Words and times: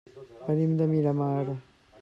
Venim 0.47 0.73
de 0.79 0.87
Miramar. 0.95 1.45